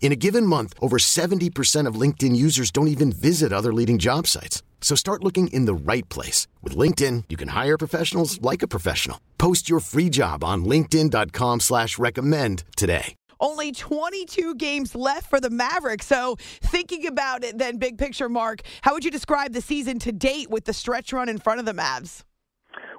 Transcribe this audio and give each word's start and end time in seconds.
In 0.00 0.12
a 0.12 0.16
given 0.16 0.46
month, 0.46 0.74
over 0.80 0.96
70% 0.96 1.86
of 1.86 2.00
LinkedIn 2.00 2.34
users 2.34 2.70
don't 2.70 2.88
even 2.88 3.12
visit 3.12 3.52
other 3.52 3.74
leading 3.74 3.98
job 3.98 4.26
sites. 4.26 4.62
So 4.80 4.94
start 4.94 5.22
looking 5.22 5.48
in 5.48 5.66
the 5.66 5.74
right 5.74 6.08
place. 6.08 6.46
With 6.62 6.74
LinkedIn, 6.74 7.24
you 7.28 7.36
can 7.36 7.48
hire 7.48 7.76
professionals 7.76 8.40
like 8.40 8.62
a 8.62 8.68
professional. 8.68 9.20
Post 9.36 9.68
your 9.68 9.80
free 9.80 10.08
job 10.08 10.42
on 10.42 10.64
linkedin.com 10.64 11.60
slash 11.60 11.98
recommend 11.98 12.64
today. 12.76 13.14
Only 13.40 13.70
22 13.70 14.56
games 14.56 14.96
left 14.96 15.30
for 15.30 15.40
the 15.40 15.50
Mavericks. 15.50 16.06
So 16.06 16.36
thinking 16.62 17.06
about 17.06 17.44
it 17.44 17.58
then, 17.58 17.78
big 17.78 17.98
picture, 17.98 18.28
Mark, 18.28 18.62
how 18.82 18.94
would 18.94 19.04
you 19.04 19.12
describe 19.12 19.52
the 19.52 19.60
season 19.60 19.98
to 20.00 20.12
date 20.12 20.50
with 20.50 20.64
the 20.64 20.72
stretch 20.72 21.12
run 21.12 21.28
in 21.28 21.38
front 21.38 21.60
of 21.60 21.66
the 21.66 21.72
Mavs? 21.72 22.24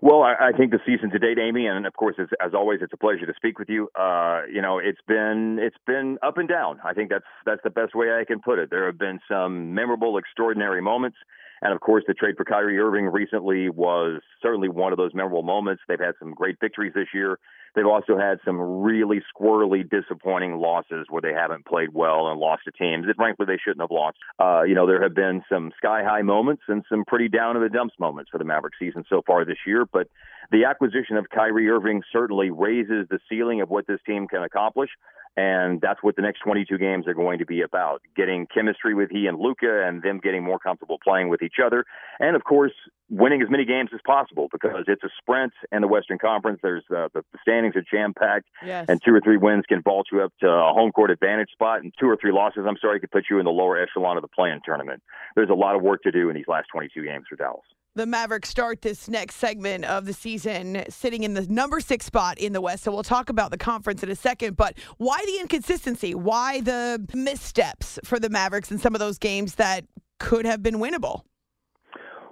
Well, 0.02 0.24
I, 0.24 0.50
I 0.50 0.52
think 0.58 0.72
the 0.72 0.80
season 0.86 1.10
to 1.12 1.20
date, 1.20 1.38
Amy, 1.40 1.68
and 1.68 1.86
of 1.86 1.94
course, 1.94 2.16
as, 2.20 2.28
as 2.44 2.54
always, 2.54 2.80
it's 2.82 2.94
a 2.94 2.98
pleasure 2.98 3.26
to 3.26 3.34
speak 3.36 3.60
with 3.60 3.70
you. 3.70 3.90
Uh, 4.00 4.42
you 4.52 4.62
know, 4.62 4.80
it's 4.80 5.02
been 5.08 5.60
it's 5.62 5.78
been 5.86 6.18
up 6.24 6.38
and 6.38 6.48
down. 6.48 6.80
I 6.84 6.94
think 6.94 7.10
that's 7.10 7.26
that's 7.46 7.62
the 7.64 7.70
best 7.70 7.96
way 7.96 8.08
I 8.12 8.24
can 8.26 8.40
put 8.40 8.60
it. 8.60 8.70
There 8.70 8.86
have 8.86 8.98
been 8.98 9.20
some 9.30 9.74
memorable, 9.74 10.18
extraordinary 10.18 10.82
moments, 10.82 11.18
and 11.62 11.74
of 11.74 11.82
course, 11.82 12.04
the 12.08 12.14
trade 12.14 12.36
for 12.38 12.46
Kyrie 12.46 12.80
Irving 12.80 13.06
recently 13.08 13.70
was 13.70 14.22
certainly 14.42 14.70
one 14.70 14.94
of 14.94 14.98
those 14.98 15.14
memorable 15.14 15.44
moments. 15.44 15.82
They've 15.88 16.00
had 16.00 16.16
some 16.20 16.34
great 16.34 16.58
victories 16.62 16.94
this 16.96 17.08
year. 17.14 17.38
They've 17.76 17.86
also 17.86 18.18
had 18.18 18.40
some 18.46 18.60
really 18.60 19.22
squirrely, 19.34 19.88
disappointing 19.90 20.58
losses 20.58 21.08
where 21.10 21.22
they 21.22 21.34
haven't 21.34 21.66
played 21.66 21.90
well 21.94 22.28
and 22.28 22.40
lost 22.40 22.64
to 22.66 22.72
teams 22.72 23.08
that 23.08 23.16
frankly 23.16 23.46
they 23.46 23.58
shouldn't 23.58 23.82
have 23.82 23.92
lost. 23.92 24.18
Uh, 24.40 24.64
you 24.64 24.76
know, 24.76 24.88
there 24.88 25.02
have 25.02 25.16
been 25.16 25.44
some 25.52 25.72
sky 25.78 26.04
high 26.04 26.22
moments 26.22 26.64
and 26.68 26.84
some 26.90 27.06
pretty 27.06 27.30
down 27.30 27.56
in 27.56 27.64
the 27.64 27.70
dumps 27.70 27.96
moments 28.00 28.30
for 28.32 28.38
the 28.38 28.44
Maverick 28.44 28.74
season 28.80 29.04
so 29.10 29.22
far 29.26 29.46
this 29.46 29.58
year. 29.66 29.86
But 29.86 30.08
the 30.52 30.66
acquisition 30.66 31.18
of 31.18 31.30
Kyrie 31.30 31.70
Irving 31.70 32.02
certainly 32.12 32.50
raises 32.50 33.08
the 33.10 33.20
ceiling 33.30 33.62
of 33.62 33.70
what 33.70 33.88
this 33.88 34.00
team 34.06 34.28
can 34.28 34.44
accomplish. 34.44 34.90
And 35.38 35.80
that's 35.80 36.02
what 36.02 36.16
the 36.16 36.22
next 36.22 36.40
22 36.40 36.78
games 36.78 37.08
are 37.08 37.14
going 37.14 37.40
to 37.40 37.46
be 37.46 37.62
about 37.62 38.02
getting 38.16 38.48
chemistry 38.54 38.94
with 38.94 39.10
he 39.10 39.28
and 39.28 39.40
Luka 39.40 39.86
and 39.88 40.02
them 40.02 40.20
getting 40.22 40.44
more 40.44 40.60
comfortable 40.60 40.98
playing 41.02 41.30
with 41.30 41.42
each 41.42 41.58
other. 41.64 41.86
And 42.20 42.36
of 42.36 42.44
course, 42.44 42.74
winning 43.10 43.42
as 43.42 43.50
many 43.50 43.64
games 43.64 43.92
as 43.94 44.02
possible 44.06 44.50
because 44.52 44.84
it's 44.88 45.04
a 45.04 45.10
sprint 45.18 45.54
in 45.72 45.82
the 45.82 45.88
Western 45.88 46.18
Conference. 46.18 46.60
There's 46.62 46.84
uh, 46.94 47.08
the 47.14 47.24
standings 47.42 47.76
are 47.76 47.84
jam 47.90 48.14
packed, 48.14 48.48
yes. 48.66 48.86
and 48.90 49.02
two 49.02 49.14
or 49.14 49.22
three 49.22 49.38
wins 49.38 49.64
can 49.68 49.82
vault 49.82 50.08
you 50.12 50.22
up 50.22 50.34
to 50.42 50.48
a 50.48 50.74
home 50.74 50.92
court 50.92 51.12
advantage 51.12 51.52
spot, 51.52 51.84
and 51.84 51.94
two 52.00 52.08
or 52.08 52.18
three 52.20 52.32
losses, 52.34 52.66
I'm 52.68 52.78
sorry, 52.82 53.00
could 53.00 53.12
put 53.12 53.26
you 53.30 53.40
in 53.40 53.46
the 53.46 53.52
lower 53.52 53.82
echelon 53.82 54.18
of 54.18 54.24
the 54.24 54.28
play-in 54.28 54.60
tournament. 54.66 55.02
There's 55.36 55.50
a 55.50 55.56
lot 55.56 55.76
of 55.76 55.82
work 55.82 56.04
to 56.04 56.12
do 56.12 56.30
in 56.30 56.36
these 56.36 56.48
last 56.48 56.68
22 56.74 57.04
games 57.04 57.26
for 57.30 57.36
Dallas. 57.36 57.66
The 58.00 58.06
Mavericks 58.06 58.48
start 58.48 58.82
this 58.82 59.10
next 59.10 59.36
segment 59.36 59.84
of 59.84 60.06
the 60.06 60.14
season 60.14 60.86
sitting 60.88 61.24
in 61.24 61.34
the 61.34 61.46
number 61.48 61.82
six 61.82 62.06
spot 62.06 62.38
in 62.38 62.54
the 62.54 62.62
West. 62.62 62.86
So 62.86 62.94
we'll 62.94 63.04
talk 63.04 63.28
about 63.28 63.52
the 63.52 63.58
conference 63.58 64.02
in 64.02 64.10
a 64.10 64.16
second. 64.16 64.56
But 64.56 64.78
why 65.00 65.22
the 65.26 65.38
inconsistency? 65.42 66.16
Why 66.16 66.62
the 66.62 67.06
missteps 67.14 68.00
for 68.06 68.18
the 68.18 68.30
Mavericks 68.30 68.72
in 68.72 68.78
some 68.78 68.96
of 68.96 69.00
those 69.00 69.18
games 69.18 69.56
that 69.56 69.84
could 70.18 70.46
have 70.46 70.64
been 70.64 70.76
winnable? 70.76 71.24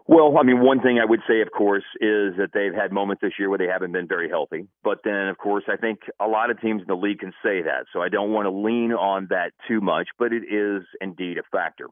Well, 0.08 0.38
I 0.38 0.44
mean, 0.44 0.62
one 0.62 0.80
thing 0.80 1.00
I 1.04 1.06
would 1.06 1.20
say, 1.28 1.42
of 1.42 1.50
course, 1.52 1.84
is 1.96 2.38
that 2.38 2.52
they've 2.54 2.74
had 2.74 2.94
moments 2.94 3.20
this 3.22 3.34
year 3.38 3.50
where 3.50 3.58
they 3.58 3.68
haven't 3.68 3.92
been 3.92 4.08
very 4.08 4.30
healthy. 4.30 4.70
But 4.86 5.00
then, 5.04 5.28
of 5.28 5.38
course, 5.38 5.66
I 5.68 5.76
think 5.76 6.00
a 6.22 6.28
lot 6.28 6.50
of 6.50 6.62
teams 6.62 6.80
in 6.82 6.88
the 6.88 6.96
league 6.96 7.20
can 7.20 7.34
say 7.44 7.62
that. 7.64 7.88
So 7.92 8.02
I 8.02 8.08
don't 8.08 8.32
want 8.32 8.46
to 8.46 8.52
lean 8.52 8.94
on 8.94 9.28
that 9.32 9.52
too 9.68 9.82
much, 9.82 10.08
but 10.18 10.32
it 10.32 10.44
is 10.44 10.84
indeed 11.02 11.38
a 11.38 11.44
factor. 11.52 11.88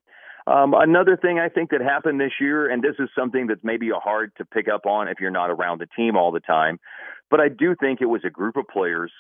Um, 0.48 0.76
another 0.76 1.18
thing 1.18 1.40
I 1.40 1.50
think 1.50 1.72
that 1.72 1.82
happened 1.82 2.20
this 2.20 2.34
year, 2.40 2.70
and 2.70 2.84
this 2.84 2.96
is 3.00 3.10
something 3.18 3.48
that's 3.48 3.64
maybe 3.64 3.90
hard 3.92 4.32
to 4.38 4.46
pick 4.46 4.68
up 4.68 4.86
on 4.86 5.08
if 5.08 5.20
you're 5.20 5.32
not 5.32 5.50
around 5.50 5.82
the 5.82 5.88
team 5.96 6.16
all 6.16 6.32
the 6.32 6.40
time, 6.40 6.80
but 7.32 7.40
I 7.40 7.50
do 7.50 7.76
think 7.80 8.00
it 8.02 8.06
was 8.06 8.22
a 8.24 8.30
group 8.30 8.56
of 8.56 8.66
players 8.72 9.12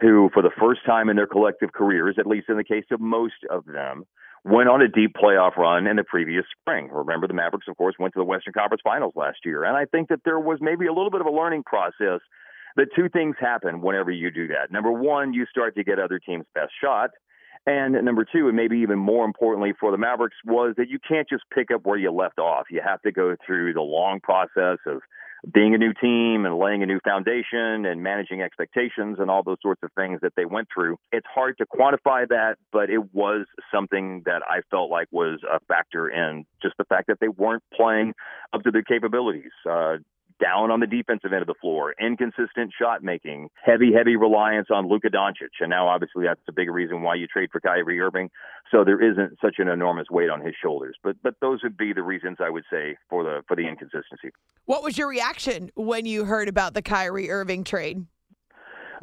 who, 0.00 0.30
for 0.32 0.42
the 0.42 0.50
first 0.58 0.80
time 0.86 1.10
in 1.10 1.16
their 1.16 1.26
collective 1.26 1.72
careers, 1.72 2.16
at 2.18 2.26
least 2.26 2.48
in 2.48 2.56
the 2.56 2.64
case 2.64 2.86
of 2.90 3.00
most 3.00 3.44
of 3.50 3.66
them, 3.66 4.04
went 4.44 4.70
on 4.70 4.80
a 4.80 4.88
deep 4.88 5.14
playoff 5.14 5.56
run 5.58 5.86
in 5.86 5.96
the 5.96 6.04
previous 6.04 6.44
spring. 6.58 6.88
Remember, 6.90 7.26
the 7.26 7.34
Mavericks, 7.34 7.68
of 7.68 7.76
course, 7.76 7.94
went 7.98 8.14
to 8.14 8.20
the 8.20 8.24
Western 8.24 8.54
Conference 8.54 8.80
Finals 8.82 9.12
last 9.14 9.38
year. 9.44 9.64
And 9.64 9.76
I 9.76 9.84
think 9.84 10.08
that 10.08 10.20
there 10.24 10.40
was 10.40 10.58
maybe 10.62 10.86
a 10.86 10.92
little 10.94 11.10
bit 11.10 11.20
of 11.20 11.26
a 11.26 11.30
learning 11.30 11.64
process 11.64 12.20
that 12.76 12.86
two 12.96 13.10
things 13.10 13.36
happen 13.38 13.82
whenever 13.82 14.10
you 14.10 14.30
do 14.30 14.48
that. 14.48 14.72
Number 14.72 14.90
one, 14.90 15.34
you 15.34 15.44
start 15.44 15.74
to 15.76 15.84
get 15.84 15.98
other 15.98 16.18
teams' 16.18 16.46
best 16.54 16.72
shot. 16.82 17.10
And 17.66 17.92
number 18.04 18.24
two, 18.24 18.48
and 18.48 18.56
maybe 18.56 18.78
even 18.78 18.98
more 18.98 19.24
importantly 19.24 19.72
for 19.78 19.90
the 19.90 19.98
Mavericks, 19.98 20.36
was 20.44 20.74
that 20.78 20.88
you 20.88 20.98
can't 21.06 21.28
just 21.28 21.44
pick 21.54 21.70
up 21.70 21.82
where 21.84 21.98
you 21.98 22.10
left 22.10 22.38
off. 22.38 22.64
You 22.70 22.80
have 22.84 23.02
to 23.02 23.12
go 23.12 23.36
through 23.46 23.74
the 23.74 23.82
long 23.82 24.20
process 24.20 24.78
of 24.86 25.02
being 25.52 25.74
a 25.74 25.78
new 25.78 25.92
team 25.94 26.44
and 26.44 26.58
laying 26.58 26.82
a 26.82 26.86
new 26.86 27.00
foundation 27.04 27.86
and 27.86 28.02
managing 28.02 28.42
expectations 28.42 29.16
and 29.18 29.30
all 29.30 29.42
those 29.42 29.56
sorts 29.62 29.82
of 29.82 29.90
things 29.96 30.20
that 30.22 30.32
they 30.36 30.44
went 30.44 30.68
through. 30.72 30.96
It's 31.12 31.26
hard 31.32 31.56
to 31.58 31.66
quantify 31.66 32.28
that, 32.28 32.56
but 32.72 32.90
it 32.90 33.14
was 33.14 33.46
something 33.72 34.22
that 34.26 34.42
I 34.48 34.60
felt 34.70 34.90
like 34.90 35.08
was 35.10 35.40
a 35.50 35.60
factor 35.66 36.08
in 36.08 36.44
just 36.62 36.74
the 36.78 36.84
fact 36.84 37.06
that 37.08 37.20
they 37.20 37.28
weren't 37.28 37.62
playing 37.74 38.14
up 38.52 38.62
to 38.64 38.70
their 38.70 38.82
capabilities. 38.82 39.52
Uh, 39.68 39.96
down 40.40 40.70
on 40.70 40.80
the 40.80 40.86
defensive 40.86 41.32
end 41.32 41.42
of 41.42 41.46
the 41.46 41.54
floor, 41.60 41.94
inconsistent 42.00 42.72
shot 42.78 43.02
making, 43.02 43.48
heavy, 43.64 43.92
heavy 43.92 44.16
reliance 44.16 44.68
on 44.72 44.88
Luka 44.88 45.08
Doncic. 45.08 45.60
And 45.60 45.70
now, 45.70 45.88
obviously, 45.88 46.24
that's 46.24 46.40
the 46.46 46.52
big 46.52 46.70
reason 46.70 47.02
why 47.02 47.14
you 47.14 47.26
trade 47.26 47.50
for 47.52 47.60
Kyrie 47.60 48.00
Irving. 48.00 48.30
So 48.70 48.84
there 48.84 49.00
isn't 49.00 49.38
such 49.40 49.56
an 49.58 49.68
enormous 49.68 50.06
weight 50.10 50.30
on 50.30 50.40
his 50.40 50.54
shoulders. 50.60 50.96
But 51.02 51.16
but 51.22 51.34
those 51.40 51.62
would 51.62 51.76
be 51.76 51.92
the 51.92 52.02
reasons 52.02 52.38
I 52.40 52.50
would 52.50 52.64
say 52.70 52.96
for 53.08 53.24
the 53.24 53.42
for 53.46 53.56
the 53.56 53.66
inconsistency. 53.66 54.30
What 54.66 54.82
was 54.82 54.96
your 54.96 55.08
reaction 55.08 55.70
when 55.74 56.06
you 56.06 56.24
heard 56.24 56.48
about 56.48 56.74
the 56.74 56.82
Kyrie 56.82 57.30
Irving 57.30 57.64
trade? 57.64 58.06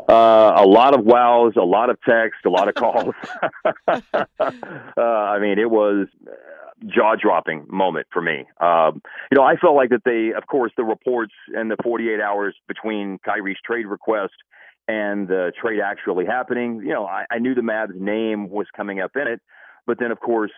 Uh, 0.09 0.54
a 0.58 0.66
lot 0.66 0.98
of 0.98 1.06
wows, 1.06 1.54
a 1.58 1.66
lot 1.66 1.90
of 1.90 1.98
text, 2.08 2.46
a 2.46 2.50
lot 2.50 2.68
of 2.68 2.75
calls. 2.75 3.16
uh, 3.88 3.98
I 4.98 5.40
mean, 5.40 5.58
it 5.59 5.69
was 5.69 6.08
jaw 6.86 7.16
dropping 7.16 7.66
moment 7.70 8.08
for 8.12 8.22
me. 8.22 8.46
Um, 8.62 9.02
you 9.32 9.38
know, 9.38 9.44
I 9.44 9.56
felt 9.56 9.76
like 9.76 9.90
that 9.90 10.04
they, 10.06 10.32
of 10.38 10.48
course, 10.48 10.72
the 10.78 10.84
reports 10.84 11.34
and 11.54 11.72
the 11.72 11.78
48 11.84 12.20
hours 12.22 12.56
between 12.68 13.20
Kyrie's 13.26 13.58
trade 13.66 13.88
request 13.88 14.34
and 14.88 15.28
the 15.28 15.52
trade 15.60 15.80
actually 15.84 16.26
happening, 16.26 16.82
you 16.82 16.94
know, 16.94 17.06
I, 17.06 17.26
I 17.30 17.40
knew 17.40 17.54
the 17.54 17.62
Mavs 17.62 17.96
name 17.96 18.50
was 18.50 18.68
coming 18.76 19.00
up 19.00 19.12
in 19.16 19.28
it. 19.28 19.42
But 19.86 20.00
then, 20.00 20.12
of 20.12 20.20
course, 20.20 20.52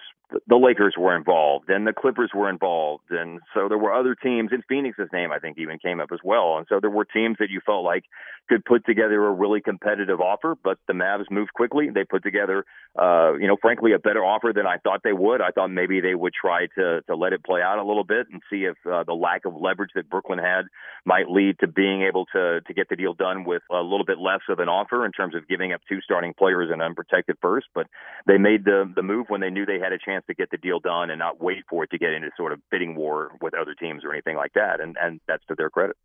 the 0.48 0.58
Lakers 0.58 0.96
were 0.98 1.16
involved 1.16 1.70
and 1.70 1.88
the 1.88 1.94
Clippers 1.94 2.32
were 2.36 2.50
involved. 2.50 3.06
And 3.10 3.40
so 3.54 3.68
there 3.68 3.78
were 3.78 3.94
other 3.94 4.16
teams, 4.16 4.50
and 4.52 4.64
Phoenix's 4.68 5.10
name, 5.12 5.32
I 5.32 5.40
think, 5.40 5.58
even 5.58 5.80
came 5.80 6.00
up 6.00 6.10
as 6.14 6.20
well. 6.24 6.58
And 6.58 6.68
so 6.70 6.80
there 6.80 6.90
were 6.90 7.06
teams 7.06 7.38
that 7.40 7.50
you 7.50 7.62
felt 7.66 7.84
like 7.84 8.04
could 8.48 8.66
put 8.66 8.86
together 8.86 9.26
a 9.26 9.32
really 9.32 9.62
competitive 9.62 10.20
offer, 10.20 10.56
but 10.64 10.78
the 10.88 10.94
Mavs 10.94 11.30
moved 11.30 11.54
quickly. 11.54 11.90
They 11.94 12.04
put 12.04 12.24
together, 12.24 12.66
uh, 12.98 13.34
you 13.40 13.48
know, 13.48 13.58
frankly, 13.62 13.94
a 13.94 14.00
better 14.00 14.26
offer 14.26 14.52
than 14.54 14.66
I 14.66 14.78
thought 14.78 15.02
they 15.04 15.14
would. 15.14 15.42
I 15.42 15.52
thought 15.52 15.70
maybe 15.70 16.02
they 16.02 16.16
would 16.16 16.34
try 16.34 16.68
to, 16.76 17.02
to 17.02 17.16
let 17.16 17.34
it 17.34 17.44
play 17.44 17.62
out 17.62 17.78
a 17.78 17.84
little 17.84 18.04
bit 18.04 18.28
and 18.32 18.42
see 18.50 18.66
if 18.66 18.76
uh, 18.92 19.04
the 19.04 19.14
lack 19.14 19.46
of 19.46 19.54
leverage 19.56 19.92
that 19.96 20.10
Brooklyn 20.10 20.40
had 20.40 20.66
might 21.06 21.30
lead 21.30 21.60
to 21.60 21.68
being 21.68 22.02
able 22.02 22.26
to, 22.34 22.62
to 22.62 22.74
get 22.74 22.90
the 22.90 22.96
deal 22.96 23.14
done 23.14 23.46
with 23.46 23.62
a 23.72 23.82
little 23.82 24.06
bit 24.06 24.18
less 24.18 24.42
of 24.50 24.60
an 24.60 24.68
offer 24.68 25.06
in 25.06 25.12
terms 25.12 25.36
of 25.36 25.48
giving 25.48 25.72
up 25.72 25.82
two 25.88 26.02
starting 26.02 26.34
players 26.34 26.70
and 26.72 26.82
unprotected 26.82 27.38
first. 27.42 27.68
But 27.76 27.88
they 28.26 28.38
made 28.38 28.66
the, 28.66 28.92
the 28.96 29.04
move 29.04 29.28
when 29.30 29.42
they 29.42 29.50
knew 29.50 29.66
they 29.66 29.80
had 29.80 29.94
a 29.94 30.00
chance 30.00 30.19
chance 30.20 30.26
to 30.28 30.34
get 30.34 30.52
the 30.52 30.58
deal 30.58 30.80
done 30.80 31.10
and 31.10 31.20
not 31.20 31.42
wait 31.42 31.64
for 31.70 31.84
it 31.84 31.92
to 31.92 31.98
get 31.98 32.12
into 32.12 32.30
sort 32.38 32.52
of 32.52 32.60
bidding 32.70 32.96
war 32.96 33.32
with 33.42 33.54
other 33.54 33.74
teams 33.74 34.04
or 34.04 34.14
anything 34.14 34.36
like 34.36 34.54
that. 34.54 34.80
And 34.80 34.96
and 35.02 35.20
that's 35.28 35.46
to 35.48 35.56
their 35.56 35.70
credit. 35.70 35.96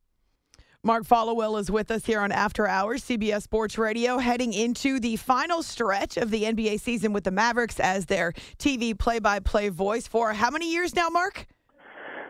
Mark 0.82 1.04
Followill 1.04 1.58
is 1.58 1.70
with 1.70 1.90
us 1.90 2.04
here 2.04 2.20
on 2.20 2.30
After 2.30 2.68
Hours, 2.68 3.02
CBS 3.04 3.42
Sports 3.42 3.78
Radio, 3.78 4.18
heading 4.18 4.52
into 4.52 5.00
the 5.00 5.16
final 5.16 5.62
stretch 5.62 6.18
of 6.18 6.30
the 6.30 6.42
NBA 6.42 6.78
season 6.78 7.14
with 7.14 7.24
the 7.24 7.30
Mavericks 7.30 7.80
as 7.80 8.04
their 8.04 8.32
TV 8.58 8.98
play 8.98 9.18
by 9.18 9.40
play 9.40 9.70
voice 9.70 10.06
for 10.06 10.34
how 10.34 10.50
many 10.50 10.70
years 10.70 10.94
now, 10.94 11.08
Mark? 11.08 11.46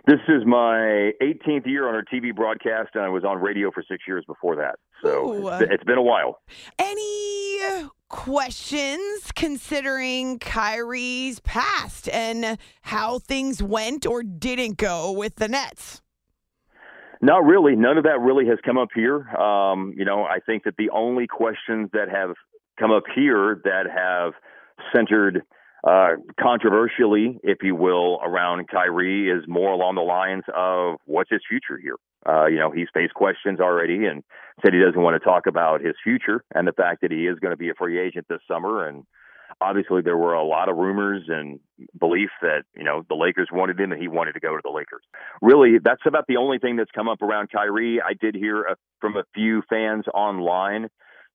This 0.07 0.21
is 0.29 0.45
my 0.47 1.13
18th 1.21 1.67
year 1.67 1.89
on 1.89 1.95
our 1.97 2.05
TV 2.05 2.33
broadcast, 2.35 2.91
and 2.95 3.03
I 3.03 3.09
was 3.09 3.25
on 3.25 3.41
radio 3.41 3.73
for 3.73 3.83
six 3.91 4.05
years 4.07 4.23
before 4.25 4.55
that. 4.57 4.77
So 5.03 5.49
it's, 5.49 5.73
it's 5.73 5.85
been 5.85 5.99
a 5.99 6.03
while. 6.03 6.39
Any 6.79 7.59
questions 8.15 9.33
considering 9.35 10.39
Kyrie's 10.39 11.41
past 11.41 12.09
and 12.09 12.57
how 12.83 13.19
things 13.19 13.61
went 13.61 14.07
or 14.07 14.23
didn't 14.23 14.77
go 14.77 15.11
with 15.11 15.35
the 15.35 15.49
Nets? 15.49 16.01
Not 17.21 17.45
really. 17.45 17.75
None 17.75 17.99
of 17.99 18.05
that 18.05 18.21
really 18.21 18.47
has 18.47 18.59
come 18.65 18.79
up 18.79 18.91
here. 18.95 19.29
Um, 19.31 19.95
you 19.97 20.05
know, 20.05 20.23
I 20.23 20.39
think 20.47 20.63
that 20.63 20.77
the 20.79 20.91
only 20.91 21.27
questions 21.27 21.91
that 21.93 22.09
have 22.09 22.37
come 22.79 22.93
up 22.93 23.03
here 23.13 23.61
that 23.65 23.87
have 23.93 24.35
centered 24.95 25.43
uh, 25.87 26.17
controversially, 26.41 27.39
if 27.43 27.59
you 27.63 27.75
will, 27.75 28.19
around 28.23 28.69
Kyrie 28.69 29.29
is 29.29 29.45
more 29.47 29.73
along 29.73 29.97
the 29.97 30.01
lines 30.01 30.45
of 30.55 30.97
what's 31.05 31.31
his 31.31 31.43
future 31.49 31.79
here. 31.79 31.97
Uh, 32.27 32.47
you 32.47 32.57
know, 32.57 32.71
he's 32.71 32.89
faced 32.95 33.13
questions 33.13 33.61
already 33.61 34.07
and 34.07 34.25
said 34.63 34.73
he 34.73 34.81
doesn't 34.81 35.01
want 35.01 35.21
to 35.21 35.25
talk 35.25 35.47
about 35.47 35.83
his 35.83 35.95
future 36.03 36.43
and 36.55 36.67
the 36.67 36.73
fact 36.73 37.03
that 37.03 37.13
he 37.13 37.27
is 37.27 37.39
going 37.39 37.51
to 37.51 37.57
be 37.57 37.69
a 37.69 37.75
free 37.75 38.01
agent 38.01 38.25
this 38.31 38.41
summer. 38.49 38.87
And 38.89 39.05
obviously, 39.61 40.01
there 40.01 40.17
were 40.17 40.33
a 40.33 40.43
lot 40.43 40.71
of 40.71 40.77
rumors 40.77 41.25
and 41.29 41.61
belief 42.01 42.31
that 42.41 42.63
you 42.75 42.85
know 42.85 43.05
the 43.11 43.15
Lakers 43.15 43.51
wanted 43.53 43.79
him 43.79 43.93
and 43.93 44.01
he 44.01 44.09
wanted 44.09 44.33
to 44.33 44.41
go 44.41 44.57
to 44.57 44.63
the 44.65 44.71
Lakers. 44.71 45.03
Really, 45.43 45.79
that's 45.85 46.01
about 46.07 46.25
the 46.29 46.39
only 46.39 46.59
thing 46.59 46.77
that's 46.77 46.91
come 46.93 47.09
up 47.09 47.21
around 47.21 47.51
Kyrie. 47.53 48.01
I 48.01 48.15
did 48.15 48.35
hear 48.35 48.63
a, 48.63 48.77
from 49.03 49.19
a 49.19 49.25
few 49.35 49.63
fans 49.69 50.05
online 50.15 50.89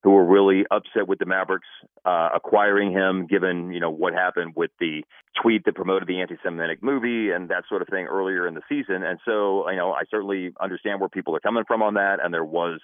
who 0.04 0.12
were 0.12 0.26
really 0.26 0.66
upset 0.72 1.08
with 1.08 1.20
the 1.20 1.26
Mavericks 1.26 1.68
uh, 2.06 2.30
acquiring 2.34 2.92
him, 2.92 3.28
given 3.28 3.72
you 3.72 3.80
know 3.80 3.90
what 3.90 4.14
happened 4.14 4.54
with 4.56 4.72
the 4.80 5.04
tweet 5.42 5.66
that 5.66 5.76
promoted 5.76 6.08
the 6.08 6.22
anti-Semitic 6.22 6.82
movie 6.82 7.32
and 7.32 7.50
that 7.50 7.64
sort 7.68 7.82
of 7.82 7.88
thing 7.90 8.06
earlier 8.06 8.48
in 8.48 8.54
the 8.54 8.62
season. 8.70 9.04
And 9.04 9.20
so, 9.26 9.70
you 9.70 9.78
know, 9.78 9.92
I 9.92 10.04
certainly 10.10 10.54
understand 10.60 11.00
where 11.00 11.10
people 11.10 11.36
are 11.36 11.40
coming 11.40 11.64
from 11.68 11.82
on 11.82 11.96
that, 11.96 12.18
and 12.24 12.34
there 12.34 12.46
was 12.46 12.80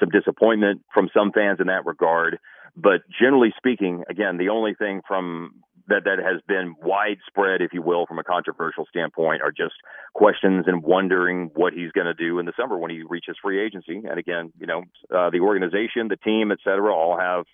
some 0.00 0.08
disappointment 0.08 0.82
from 0.92 1.08
some 1.14 1.32
fans 1.32 1.58
in 1.60 1.66
that 1.68 1.86
regard. 1.86 2.38
But 2.76 3.02
generally 3.20 3.52
speaking, 3.56 4.04
again, 4.08 4.38
the 4.38 4.48
only 4.48 4.74
thing 4.74 5.02
from 5.06 5.62
that 5.88 6.04
that 6.04 6.18
has 6.18 6.40
been 6.48 6.74
widespread, 6.82 7.60
if 7.60 7.72
you 7.72 7.82
will, 7.82 8.06
from 8.06 8.18
a 8.18 8.24
controversial 8.24 8.86
standpoint, 8.88 9.42
are 9.42 9.52
just 9.52 9.74
questions 10.14 10.64
and 10.66 10.82
wondering 10.82 11.50
what 11.54 11.72
he's 11.72 11.92
going 11.92 12.06
to 12.06 12.14
do 12.14 12.38
in 12.38 12.46
the 12.46 12.52
summer 12.58 12.78
when 12.78 12.90
he 12.90 13.02
reaches 13.02 13.36
free 13.42 13.64
agency. 13.64 14.02
And 14.08 14.18
again, 14.18 14.52
you 14.58 14.66
know, 14.66 14.82
uh, 15.14 15.30
the 15.30 15.40
organization, 15.40 16.08
the 16.08 16.16
team, 16.16 16.52
et 16.52 16.58
cetera, 16.64 16.94
all 16.94 17.18
have 17.18 17.44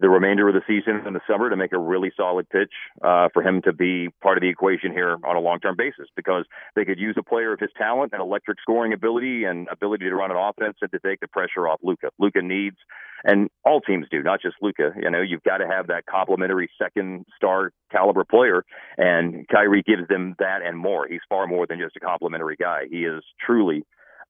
the 0.00 0.08
remainder 0.08 0.48
of 0.48 0.54
the 0.54 0.62
season 0.66 1.06
in 1.06 1.12
the 1.12 1.20
summer 1.28 1.50
to 1.50 1.56
make 1.56 1.72
a 1.72 1.78
really 1.78 2.12
solid 2.16 2.48
pitch 2.48 2.72
uh, 3.02 3.28
for 3.32 3.42
him 3.42 3.60
to 3.62 3.72
be 3.72 4.08
part 4.22 4.38
of 4.38 4.42
the 4.42 4.48
equation 4.48 4.92
here 4.92 5.16
on 5.24 5.36
a 5.36 5.40
long-term 5.40 5.74
basis 5.76 6.06
because 6.14 6.44
they 6.76 6.84
could 6.84 6.98
use 6.98 7.16
a 7.18 7.22
player 7.22 7.52
of 7.52 7.60
his 7.60 7.70
talent 7.76 8.12
and 8.12 8.22
electric 8.22 8.60
scoring 8.60 8.92
ability 8.92 9.44
and 9.44 9.68
ability 9.70 10.04
to 10.04 10.14
run 10.14 10.30
an 10.30 10.36
offense 10.36 10.76
and 10.80 10.90
to 10.92 10.98
take 11.00 11.20
the 11.20 11.28
pressure 11.28 11.66
off 11.66 11.80
Luka. 11.82 12.10
Luka 12.18 12.40
needs, 12.42 12.76
and 13.24 13.50
all 13.64 13.80
teams 13.80 14.06
do, 14.10 14.22
not 14.22 14.40
just 14.40 14.56
Luka. 14.62 14.92
You 15.00 15.10
know, 15.10 15.20
you've 15.20 15.42
got 15.42 15.58
to 15.58 15.66
have 15.66 15.88
that 15.88 16.06
complementary 16.06 16.70
second 16.80 17.26
star 17.36 17.72
caliber 17.90 18.24
player, 18.24 18.64
and 18.96 19.46
Kyrie 19.48 19.82
gives 19.82 20.06
them 20.08 20.36
that 20.38 20.60
and 20.64 20.78
more. 20.78 21.06
He's 21.08 21.20
far 21.28 21.46
more 21.46 21.66
than 21.66 21.80
just 21.80 21.96
a 21.96 22.00
complimentary 22.00 22.56
guy. 22.56 22.82
He 22.90 23.04
is 23.04 23.24
truly 23.44 23.84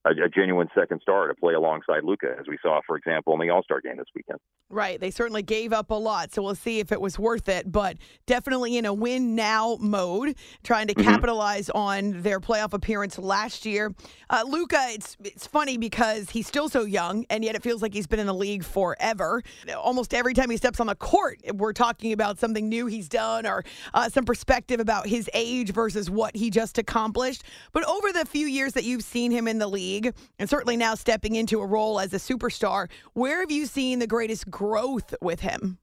a, 0.09 0.25
a 0.25 0.29
genuine 0.29 0.69
second 0.75 1.01
star 1.03 1.29
to 1.29 1.35
play 1.35 1.55
alongside 1.55 2.05
Luka, 2.05 2.35
as 2.39 2.47
we 2.49 2.59
saw, 2.63 2.81
for 2.87 2.97
example, 2.97 3.35
in 3.35 3.41
the 3.41 3.51
All 3.51 3.63
Star 3.63 3.81
game 3.81 3.97
this 3.97 4.07
weekend. 4.15 4.39
Right. 4.71 5.01
They 5.01 5.11
certainly 5.11 5.43
gave 5.43 5.73
up 5.73 5.91
a 5.91 5.95
lot, 5.95 6.33
so 6.33 6.43
we'll 6.43 6.55
see 6.55 6.79
if 6.79 6.93
it 6.93 7.01
was 7.01 7.19
worth 7.19 7.49
it. 7.49 7.71
But 7.71 7.97
definitely 8.27 8.77
in 8.77 8.85
a 8.85 8.93
win 8.93 9.35
now 9.35 9.79
mode, 9.81 10.37
trying 10.63 10.89
to 10.89 10.95
mm-hmm. 10.95 11.09
capitalize 11.09 11.71
on 11.71 12.23
their 12.23 12.41
playoff 12.41 12.73
appearance 12.73 13.19
last 13.19 13.65
year. 13.65 13.95
Uh, 14.31 14.45
Luka, 14.47 14.79
it's 14.91 15.17
it's 15.25 15.47
funny 15.47 15.79
because 15.79 16.31
he's 16.31 16.47
still 16.47 16.69
so 16.69 16.85
young, 16.85 17.25
and 17.31 17.45
yet 17.45 17.55
it 17.55 17.63
feels 17.63 17.83
like 17.83 17.95
he's 17.95 18.07
been 18.07 18.21
in 18.21 18.27
the 18.27 18.35
league 18.35 18.65
forever. 18.65 19.43
Almost 19.77 20.15
every 20.15 20.35
time 20.35 20.51
he 20.51 20.57
steps 20.57 20.81
on 20.81 20.87
the 20.87 20.95
court, 20.95 21.41
we're 21.55 21.73
talking 21.73 22.13
about 22.13 22.39
something 22.39 22.69
new 22.69 22.87
he's 22.87 23.09
done 23.09 23.47
or 23.47 23.65
uh, 23.95 24.09
some 24.09 24.25
perspective 24.25 24.81
about 24.81 25.07
his 25.07 25.31
age 25.35 25.73
versus 25.73 26.11
what 26.11 26.37
he 26.37 26.51
just 26.51 26.79
accomplished. 26.79 27.43
But 27.73 27.89
over 27.89 28.13
the 28.13 28.25
few 28.27 28.47
years 28.47 28.75
that 28.75 28.85
you've 28.85 29.05
seen 29.05 29.31
him 29.31 29.49
in 29.49 29.59
the 29.59 29.69
league 29.69 29.98
league 29.99 30.15
and 30.39 30.49
certainly 30.49 30.77
now 30.77 30.95
stepping 30.95 31.35
into 31.35 31.61
a 31.61 31.67
role 31.67 32.01
as 32.01 32.13
a 32.13 32.17
superstar. 32.17 32.89
Where 33.15 33.41
have 33.41 33.51
you 33.51 33.67
seen 33.67 33.99
the 33.99 34.07
greatest 34.07 34.51
growth 34.51 35.15
with 35.21 35.41
him? 35.41 35.79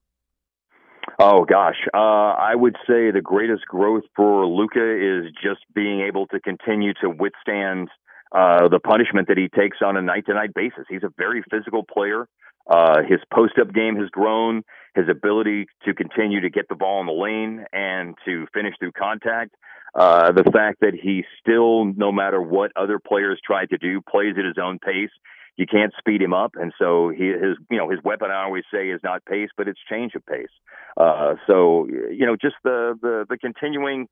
Oh 1.20 1.46
gosh, 1.46 1.78
uh, 1.94 1.98
I 1.98 2.56
would 2.56 2.76
say 2.88 3.12
the 3.12 3.22
greatest 3.24 3.66
growth 3.68 4.04
for 4.16 4.46
Luka 4.46 4.82
is 4.82 5.32
just 5.42 5.62
being 5.74 6.02
able 6.02 6.28
to 6.28 6.40
continue 6.42 6.94
to 7.02 7.10
withstand 7.10 7.88
uh, 8.34 8.68
the 8.68 8.80
punishment 8.80 9.30
that 9.30 9.38
he 9.38 9.48
takes 9.48 9.78
on 9.86 9.96
a 9.96 10.02
night-to-night 10.02 10.54
basis. 10.54 10.84
He's 10.90 11.04
a 11.04 11.14
very 11.18 11.42
physical 11.50 11.84
player. 11.84 12.28
Uh, 12.70 13.04
his 13.08 13.20
post-up 13.34 13.74
game 13.74 13.96
has 13.96 14.10
grown. 14.10 14.64
His 14.96 15.06
ability 15.10 15.68
to 15.86 15.94
continue 15.94 16.42
to 16.42 16.50
get 16.50 16.68
the 16.68 16.76
ball 16.76 17.00
in 17.00 17.06
the 17.06 17.14
lane 17.14 17.64
and 17.72 18.16
to 18.26 18.46
finish 18.54 18.74
through 18.80 18.92
contact 18.94 19.56
uh, 19.96 20.32
the 20.32 20.44
fact 20.52 20.82
that 20.82 20.94
he 20.94 21.24
still, 21.40 21.86
no 21.86 22.12
matter 22.12 22.42
what 22.42 22.72
other 22.76 23.00
players 23.00 23.40
try 23.46 23.66
to 23.66 23.78
do, 23.78 24.02
plays 24.02 24.36
at 24.38 24.46
his 24.46 24.58
own 24.62 24.80
pace. 24.80 25.12
You 25.58 25.66
can't 25.66 25.94
speed 25.98 26.22
him 26.22 26.34
up, 26.34 26.52
and 26.56 26.74
so 26.78 27.10
he, 27.10 27.28
his, 27.28 27.56
you 27.72 27.78
know, 27.78 27.90
his 27.90 28.02
weapon. 28.04 28.30
I 28.30 28.44
always 28.44 28.66
say 28.74 28.90
is 28.90 29.00
not 29.04 29.24
pace, 29.24 29.50
but 29.56 29.70
it's 29.70 29.80
change 29.90 30.14
of 30.14 30.26
pace. 30.26 30.52
Uh, 30.98 31.36
so, 31.48 31.88
you 31.88 32.26
know, 32.26 32.36
just 32.36 32.56
the 32.66 33.00
the 33.02 33.26
the 33.30 33.38
continuing, 33.38 34.10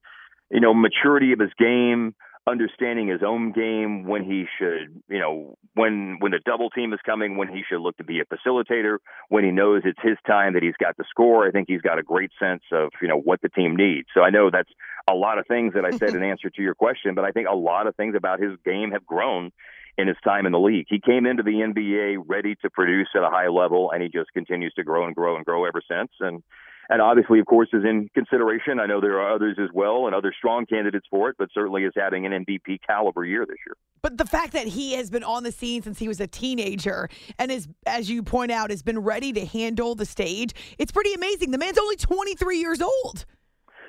you 0.50 0.62
know, 0.62 0.74
maturity 0.74 1.34
of 1.34 1.40
his 1.40 1.52
game, 1.60 2.16
understanding 2.46 3.08
his 3.08 3.22
own 3.26 3.52
game 3.54 4.06
when 4.06 4.24
he 4.24 4.46
should, 4.60 5.02
you 5.08 5.20
know, 5.20 5.56
when 5.76 6.18
when 6.20 6.32
the 6.32 6.40
double 6.46 6.70
team 6.70 6.92
is 6.94 7.00
coming, 7.06 7.38
when 7.38 7.48
he 7.48 7.64
should 7.68 7.80
look 7.80 7.96
to 7.98 8.04
be 8.04 8.20
a 8.20 8.26
facilitator, 8.26 8.98
when 9.30 9.44
he 9.44 9.52
knows 9.52 9.84
it's 9.86 10.00
his 10.02 10.18
time 10.28 10.54
that 10.54 10.64
he's 10.64 10.76
got 10.80 10.98
to 10.98 11.04
score. 11.10 11.48
I 11.48 11.52
think 11.52 11.68
he's 11.70 11.82
got 11.82 12.00
a 12.00 12.04
great 12.04 12.32
sense 12.38 12.64
of, 12.72 12.90
you 13.02 13.08
know, 13.08 13.18
what 13.18 13.42
the 13.42 13.50
team 13.50 13.76
needs. 13.76 14.08
So 14.14 14.22
I 14.22 14.30
know 14.30 14.50
that's 14.52 14.72
a 15.10 15.14
lot 15.14 15.38
of 15.38 15.48
things 15.48 15.74
that 15.74 15.86
I 15.86 15.92
said 15.92 16.10
in 16.10 16.24
answer 16.32 16.50
to 16.50 16.62
your 16.62 16.76
question, 16.76 17.16
but 17.16 17.24
I 17.24 17.32
think 17.32 17.48
a 17.48 17.56
lot 17.56 17.88
of 17.88 17.96
things 17.96 18.16
about 18.16 18.42
his 18.42 18.58
game 18.66 18.92
have 18.92 19.06
grown 19.06 19.52
in 19.98 20.08
his 20.08 20.18
time 20.24 20.46
in 20.46 20.52
the 20.52 20.60
league. 20.60 20.88
He 20.90 21.00
came 21.00 21.26
into 21.26 21.44
the 21.44 21.52
NBA 21.52 22.24
ready 22.28 22.56
to 22.62 22.70
produce 22.70 23.10
at 23.16 23.24
a 23.24 23.30
high 23.30 23.48
level, 23.48 23.92
and 23.92 24.02
he 24.02 24.10
just 24.10 24.34
continues 24.34 24.74
to 24.74 24.84
grow 24.84 25.06
and 25.06 25.16
grow 25.16 25.36
and 25.36 25.46
grow 25.46 25.66
ever 25.66 25.82
since. 25.88 26.12
And 26.20 26.44
and 26.90 27.02
obviously, 27.02 27.40
of 27.40 27.46
course, 27.46 27.70
is 27.74 27.84
in 27.84 28.10
consideration. 28.14 28.80
I 28.80 28.86
know 28.86 29.02
there 29.02 29.20
are 29.20 29.34
others 29.34 29.58
as 29.62 29.70
well 29.74 30.06
and 30.06 30.16
other 30.16 30.34
strong 30.38 30.66
candidates 30.66 31.06
for 31.10 31.30
it, 31.30 31.36
but 31.38 31.50
certainly 31.54 31.84
is 31.84 31.94
having 31.96 32.26
an 32.26 32.46
MVP 32.46 32.80
caliber 32.86 33.24
year 33.26 33.46
this 33.46 33.58
year. 33.66 33.76
But 34.02 34.18
the 34.18 34.26
fact 34.26 34.54
that 34.54 34.68
he 34.68 34.94
has 34.94 35.10
been 35.10 35.24
on 35.24 35.44
the 35.44 35.52
scene 35.52 35.82
since 35.82 36.00
he 36.00 36.08
was 36.08 36.20
a 36.20 36.28
teenager 36.28 37.10
and 37.40 37.52
is, 37.52 37.68
as 37.86 38.10
you 38.10 38.24
point 38.24 38.52
out, 38.52 38.70
has 38.70 38.84
been 38.84 39.00
ready 39.00 39.32
to 39.34 39.46
handle 39.46 39.96
the 39.96 40.06
stage, 40.06 40.54
it's 40.78 40.92
pretty 40.92 41.14
amazing. 41.14 41.52
The 41.52 41.58
man's 41.58 41.78
only 41.78 41.96
23 41.96 42.58
years 42.58 42.82
old. 42.82 43.26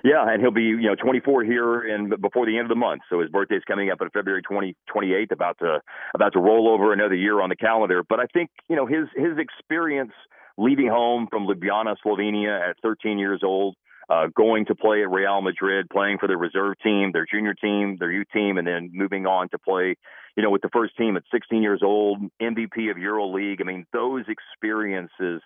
Yeah, 0.04 0.22
and 0.28 0.42
he'll 0.42 0.50
be 0.50 0.64
you 0.64 0.82
know 0.82 0.94
24 0.94 1.44
here 1.44 1.80
and 1.80 2.10
before 2.20 2.44
the 2.44 2.58
end 2.58 2.66
of 2.66 2.68
the 2.68 2.76
month. 2.76 3.02
So 3.08 3.20
his 3.20 3.30
birthday's 3.30 3.62
coming 3.66 3.90
up 3.90 4.02
on 4.02 4.10
February 4.10 4.42
20, 4.42 4.76
28th, 4.94 5.32
about 5.32 5.58
to 5.60 5.80
about 6.14 6.34
to 6.34 6.40
roll 6.40 6.68
over 6.68 6.92
another 6.92 7.14
year 7.14 7.40
on 7.40 7.48
the 7.48 7.56
calendar. 7.56 8.02
But 8.06 8.20
I 8.20 8.26
think 8.26 8.50
you 8.68 8.76
know 8.76 8.84
his 8.84 9.06
his 9.16 9.38
experience 9.38 10.12
leaving 10.56 10.88
home 10.88 11.26
from 11.30 11.46
Ljubljana, 11.46 11.96
Slovenia 12.04 12.70
at 12.70 12.76
13 12.82 13.18
years 13.18 13.42
old, 13.44 13.76
uh, 14.08 14.26
going 14.36 14.66
to 14.66 14.74
play 14.74 15.02
at 15.02 15.10
Real 15.10 15.40
Madrid, 15.40 15.88
playing 15.90 16.18
for 16.18 16.28
their 16.28 16.36
reserve 16.36 16.74
team, 16.82 17.10
their 17.12 17.26
junior 17.30 17.54
team, 17.54 17.96
their 17.98 18.12
youth 18.12 18.26
team, 18.32 18.58
and 18.58 18.66
then 18.66 18.90
moving 18.92 19.26
on 19.26 19.48
to 19.50 19.58
play, 19.58 19.96
you 20.36 20.42
know, 20.42 20.50
with 20.50 20.62
the 20.62 20.68
first 20.72 20.96
team 20.96 21.16
at 21.16 21.22
16 21.32 21.62
years 21.62 21.80
old, 21.82 22.20
MVP 22.40 22.90
of 22.90 22.96
EuroLeague. 22.96 23.60
I 23.60 23.64
mean, 23.64 23.86
those 23.92 24.24
experiences 24.28 25.40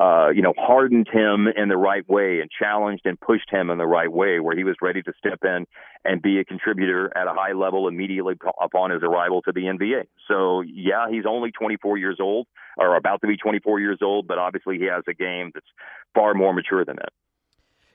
uh, 0.00 0.28
you 0.34 0.42
know, 0.42 0.54
hardened 0.56 1.08
him 1.12 1.48
in 1.48 1.68
the 1.68 1.76
right 1.76 2.08
way 2.08 2.40
and 2.40 2.50
challenged 2.50 3.02
and 3.04 3.20
pushed 3.20 3.50
him 3.50 3.70
in 3.70 3.78
the 3.78 3.86
right 3.86 4.10
way, 4.10 4.40
where 4.40 4.56
he 4.56 4.64
was 4.64 4.76
ready 4.80 5.02
to 5.02 5.12
step 5.18 5.40
in 5.44 5.66
and 6.04 6.22
be 6.22 6.38
a 6.38 6.44
contributor 6.44 7.12
at 7.16 7.26
a 7.26 7.34
high 7.34 7.52
level 7.52 7.88
immediately 7.88 8.34
upon 8.60 8.90
his 8.90 9.02
arrival 9.02 9.42
to 9.42 9.52
the 9.52 9.62
NBA. 9.62 10.04
So, 10.28 10.62
yeah, 10.62 11.06
he's 11.10 11.24
only 11.28 11.50
24 11.50 11.98
years 11.98 12.18
old, 12.20 12.46
or 12.78 12.96
about 12.96 13.20
to 13.20 13.26
be 13.26 13.36
24 13.36 13.80
years 13.80 13.98
old, 14.02 14.26
but 14.26 14.38
obviously 14.38 14.78
he 14.78 14.84
has 14.84 15.02
a 15.08 15.14
game 15.14 15.50
that's 15.52 15.66
far 16.14 16.34
more 16.34 16.52
mature 16.52 16.84
than 16.84 16.96
that. 16.96 17.12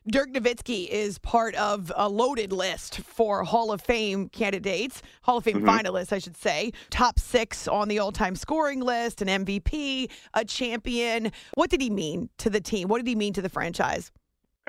Dirk 0.10 0.32
Nowitzki 0.32 0.88
is 0.88 1.20
part 1.20 1.54
of 1.56 1.92
a 1.94 2.08
loaded 2.08 2.54
list 2.54 3.00
for 3.02 3.44
Hall 3.44 3.74
of 3.74 3.82
Fame 3.82 4.30
candidates, 4.30 5.02
Hall 5.24 5.38
of 5.38 5.44
Fame 5.44 5.62
mm-hmm. 5.62 5.68
finalists, 5.68 6.14
I 6.14 6.20
should 6.20 6.38
say. 6.38 6.72
Top 6.90 7.20
six 7.20 7.68
on 7.68 7.90
the 7.90 8.00
all 8.00 8.14
time 8.14 8.38
scoring 8.38 8.80
list, 8.80 9.22
an 9.22 9.28
MVP, 9.28 10.10
a 10.34 10.46
champion. 10.46 11.34
What 11.56 11.70
did 11.70 11.82
he 11.82 11.90
mean 11.90 12.30
to 12.38 12.50
the 12.50 12.62
team? 12.62 12.88
What 12.88 13.00
did 13.00 13.08
he 13.08 13.16
mean 13.16 13.34
to 13.34 13.42
the 13.42 13.50
franchise? 13.50 14.14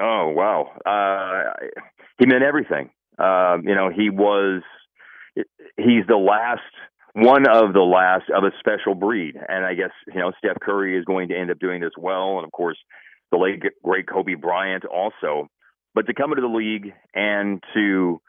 Oh, 0.00 0.32
wow. 0.34 0.72
Uh, 0.84 1.52
he 2.18 2.26
meant 2.26 2.42
everything. 2.42 2.90
Uh, 3.16 3.58
you 3.62 3.76
know, 3.76 3.90
he 3.94 4.10
was, 4.10 4.62
he's 5.76 6.04
the 6.08 6.16
last 6.16 6.62
one 7.14 7.48
of 7.48 7.74
the 7.74 7.80
last 7.80 8.24
of 8.36 8.42
a 8.42 8.50
special 8.58 8.96
breed. 8.96 9.36
And 9.48 9.64
I 9.64 9.74
guess, 9.74 9.90
you 10.12 10.20
know, 10.20 10.32
Steph 10.38 10.58
Curry 10.60 10.98
is 10.98 11.04
going 11.04 11.28
to 11.28 11.38
end 11.38 11.52
up 11.52 11.60
doing 11.60 11.80
this 11.80 11.92
well. 11.96 12.38
And 12.38 12.44
of 12.44 12.50
course, 12.50 12.78
the 13.30 13.38
late 13.38 13.62
great 13.82 14.08
Kobe 14.08 14.34
Bryant 14.34 14.84
also. 14.84 15.48
But 15.94 16.06
to 16.06 16.14
come 16.14 16.32
into 16.32 16.42
the 16.42 16.48
league 16.48 16.92
and 17.14 17.62
to 17.74 18.20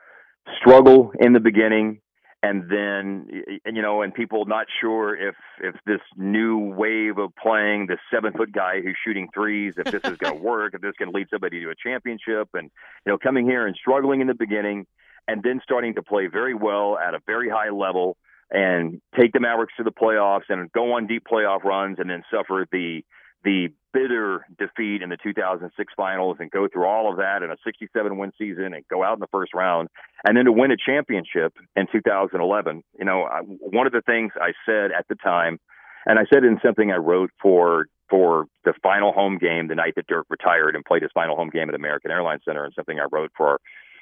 struggle 0.60 1.12
in 1.20 1.34
the 1.34 1.40
beginning 1.40 2.02
and 2.42 2.64
then 2.70 3.28
and 3.66 3.76
you 3.76 3.82
know 3.82 4.02
and 4.02 4.14
people 4.14 4.46
not 4.46 4.66
sure 4.80 5.16
if 5.16 5.36
if 5.62 5.76
this 5.86 6.00
new 6.16 6.58
wave 6.58 7.18
of 7.18 7.32
playing 7.36 7.88
the 7.88 7.98
seven 8.14 8.32
foot 8.34 8.52
guy 8.52 8.82
who's 8.82 8.96
shooting 9.06 9.28
threes 9.34 9.74
if 9.78 9.92
this 9.92 10.02
is 10.10 10.18
going 10.18 10.38
to 10.38 10.42
work 10.42 10.74
if 10.74 10.82
this 10.82 10.94
can 10.98 11.12
lead 11.12 11.28
somebody 11.30 11.60
to 11.62 11.70
a 11.70 11.76
championship 11.76 12.48
and 12.54 12.72
you 13.06 13.12
know 13.12 13.18
coming 13.18 13.46
here 13.46 13.68
and 13.68 13.76
struggling 13.76 14.22
in 14.22 14.28
the 14.28 14.34
beginning 14.34 14.86
and 15.28 15.44
then 15.44 15.60
starting 15.64 15.96
to 15.96 16.02
play 16.02 16.28
very 16.28 16.56
well 16.56 16.98
at 16.98 17.14
a 17.14 17.20
very 17.26 17.50
high 17.50 17.70
level 17.70 18.16
and 18.52 19.00
take 19.20 19.32
the 19.32 19.40
Mavericks 19.40 19.74
to 19.78 19.84
the 19.84 19.92
playoffs 19.92 20.50
and 20.50 20.72
go 20.72 20.94
on 20.94 21.08
deep 21.08 21.24
playoff 21.32 21.64
runs 21.64 21.98
and 22.00 22.10
then 22.10 22.24
suffer 22.32 22.66
the 22.72 23.04
the 23.44 23.70
bitter 23.94 24.46
defeat 24.58 25.02
in 25.02 25.10
the 25.10 25.18
2006 25.22 25.94
finals 25.96 26.38
and 26.40 26.52
go 26.52 26.68
through 26.68 26.86
all 26.86 27.10
of 27.10 27.18
that 27.18 27.42
in 27.42 27.50
a 27.50 27.58
67 27.64 28.18
win 28.18 28.32
season 28.38 28.74
and 28.74 28.88
go 28.88 29.04
out 29.04 29.14
in 29.14 29.20
the 29.20 29.28
first 29.28 29.54
round 29.54 29.90
and 30.26 30.38
then 30.38 30.46
to 30.46 30.52
win 30.52 30.72
a 30.72 30.78
championship 30.78 31.54
in 31.76 31.88
2011 31.92 32.84
you 33.00 33.06
know 33.06 33.24
I, 33.24 33.40
one 33.42 33.88
of 33.88 33.94
the 33.94 34.02
things 34.02 34.32
i 34.40 34.52
said 34.66 34.92
at 34.92 35.08
the 35.08 35.16
time 35.16 35.60
and 36.06 36.20
i 36.20 36.24
said 36.32 36.44
in 36.44 36.60
something 36.64 36.92
i 36.92 36.98
wrote 36.98 37.32
for 37.42 37.88
for 38.10 38.46
the 38.64 38.74
final 38.84 39.12
home 39.12 39.40
game 39.40 39.68
the 39.68 39.76
night 39.76 39.94
that 39.96 40.08
dirk 40.08 40.28
retired 40.30 40.76
and 40.76 40.86
played 40.86 41.02
his 41.02 41.12
final 41.14 41.36
home 41.36 41.50
game 41.50 41.70
at 41.70 41.76
american 41.76 42.12
airlines 42.12 42.42
center 42.46 42.64
and 42.64 42.74
something 42.76 43.00
i 43.00 43.08
wrote 43.12 43.32
for 43.36 43.48
our, 43.48 43.60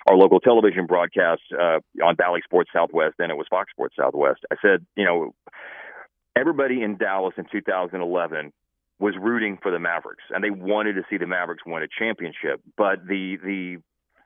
our 0.10 0.18
local 0.18 0.40
television 0.40 0.86
broadcast 0.86 1.42
uh, 1.54 1.80
on 2.02 2.16
Bally 2.16 2.40
Sports 2.46 2.70
Southwest, 2.74 3.16
then 3.20 3.30
it 3.30 3.36
was 3.36 3.46
Fox 3.50 3.72
Sports 3.72 3.96
Southwest. 4.00 4.40
I 4.50 4.56
said, 4.62 4.86
you 4.96 5.04
know, 5.04 5.34
everybody 6.34 6.82
in 6.82 6.96
Dallas 6.96 7.34
in 7.38 7.44
2011 7.52 8.54
was 9.00 9.14
rooting 9.20 9.58
for 9.62 9.72
the 9.72 9.80
Mavericks 9.80 10.24
and 10.30 10.44
they 10.44 10.50
wanted 10.50 10.94
to 10.94 11.04
see 11.10 11.18
the 11.18 11.28
Mavericks 11.28 11.64
win 11.66 11.84
a 11.84 11.88
championship. 12.00 12.62
But 12.78 13.06
the 13.08 13.38
the 13.44 13.78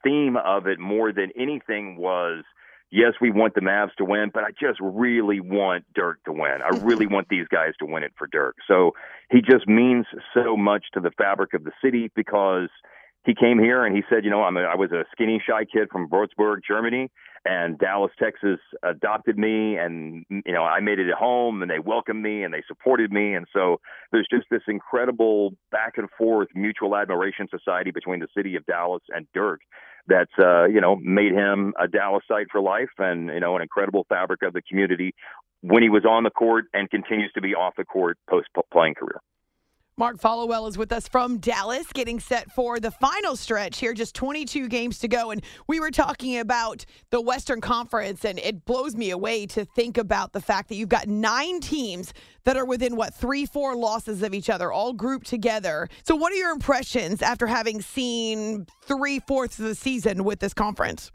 theme 0.03 0.37
of 0.37 0.67
it 0.67 0.79
more 0.79 1.11
than 1.11 1.29
anything 1.37 1.97
was 1.97 2.43
yes, 2.91 3.13
we 3.21 3.31
want 3.31 3.55
the 3.55 3.61
Mavs 3.61 3.93
to 3.97 4.05
win, 4.05 4.31
but 4.33 4.43
I 4.43 4.51
just 4.51 4.79
really 4.81 5.39
want 5.39 5.85
Dirk 5.95 6.23
to 6.25 6.31
win. 6.31 6.59
I 6.63 6.77
really 6.83 7.07
want 7.07 7.27
these 7.29 7.47
guys 7.47 7.73
to 7.79 7.85
win 7.85 8.03
it 8.03 8.11
for 8.17 8.27
Dirk. 8.27 8.57
So 8.67 8.91
he 9.29 9.41
just 9.41 9.67
means 9.67 10.05
so 10.33 10.55
much 10.57 10.85
to 10.93 10.99
the 10.99 11.11
fabric 11.17 11.53
of 11.53 11.63
the 11.63 11.71
city 11.83 12.11
because 12.15 12.69
he 13.23 13.35
came 13.35 13.59
here 13.59 13.85
and 13.85 13.95
he 13.95 14.01
said, 14.09 14.23
you 14.23 14.31
know, 14.31 14.43
I'm 14.43 14.57
a, 14.57 14.61
I 14.61 14.75
was 14.75 14.91
a 14.91 15.03
skinny, 15.11 15.41
shy 15.45 15.65
kid 15.65 15.89
from 15.91 16.09
Würzburg, 16.09 16.59
Germany, 16.67 17.09
and 17.45 17.77
Dallas, 17.77 18.11
Texas 18.19 18.59
adopted 18.83 19.37
me, 19.37 19.77
and 19.77 20.25
you 20.29 20.53
know, 20.53 20.63
I 20.63 20.79
made 20.79 20.99
it 20.99 21.09
at 21.09 21.17
home, 21.17 21.61
and 21.61 21.71
they 21.71 21.79
welcomed 21.79 22.21
me 22.21 22.43
and 22.43 22.53
they 22.53 22.63
supported 22.67 23.11
me, 23.11 23.33
and 23.33 23.45
so 23.53 23.79
there's 24.11 24.27
just 24.31 24.45
this 24.51 24.61
incredible 24.67 25.51
back 25.71 25.93
and 25.97 26.07
forth 26.17 26.49
mutual 26.53 26.95
admiration 26.95 27.47
society 27.49 27.91
between 27.91 28.19
the 28.19 28.27
city 28.35 28.55
of 28.55 28.65
Dallas 28.65 29.03
and 29.09 29.27
Dirk 29.33 29.61
that's 30.07 30.31
uh, 30.39 30.65
you 30.65 30.81
know 30.81 30.95
made 30.95 31.31
him 31.31 31.73
a 31.79 31.87
Dallasite 31.87 32.47
for 32.51 32.61
life, 32.61 32.89
and 32.97 33.29
you 33.29 33.39
know, 33.39 33.55
an 33.55 33.61
incredible 33.61 34.05
fabric 34.09 34.41
of 34.43 34.53
the 34.53 34.61
community 34.61 35.13
when 35.61 35.83
he 35.83 35.89
was 35.89 36.05
on 36.05 36.23
the 36.23 36.31
court 36.31 36.65
and 36.73 36.89
continues 36.89 37.31
to 37.33 37.41
be 37.41 37.53
off 37.53 37.73
the 37.77 37.85
court 37.85 38.17
post 38.29 38.47
playing 38.71 38.95
career. 38.95 39.21
Mark 40.01 40.17
Followill 40.17 40.67
is 40.67 40.79
with 40.79 40.91
us 40.91 41.07
from 41.07 41.37
Dallas, 41.37 41.85
getting 41.93 42.19
set 42.19 42.51
for 42.53 42.79
the 42.79 42.89
final 42.89 43.35
stretch 43.35 43.77
here, 43.77 43.93
just 43.93 44.15
22 44.15 44.67
games 44.67 44.97
to 44.97 45.07
go. 45.07 45.29
And 45.29 45.43
we 45.67 45.79
were 45.79 45.91
talking 45.91 46.39
about 46.39 46.83
the 47.11 47.21
Western 47.21 47.61
Conference, 47.61 48.25
and 48.25 48.39
it 48.39 48.65
blows 48.65 48.95
me 48.95 49.11
away 49.11 49.45
to 49.45 49.63
think 49.63 49.99
about 49.99 50.33
the 50.33 50.41
fact 50.41 50.69
that 50.69 50.75
you've 50.75 50.89
got 50.89 51.07
nine 51.07 51.59
teams 51.59 52.15
that 52.45 52.57
are 52.57 52.65
within, 52.65 52.95
what, 52.95 53.13
three, 53.13 53.45
four 53.45 53.75
losses 53.75 54.23
of 54.23 54.33
each 54.33 54.49
other, 54.49 54.71
all 54.71 54.91
grouped 54.91 55.27
together. 55.27 55.87
So, 56.03 56.15
what 56.15 56.33
are 56.33 56.37
your 56.37 56.49
impressions 56.49 57.21
after 57.21 57.45
having 57.45 57.79
seen 57.79 58.65
three 58.81 59.19
fourths 59.19 59.59
of 59.59 59.65
the 59.65 59.75
season 59.75 60.23
with 60.23 60.39
this 60.39 60.55
conference? 60.55 61.11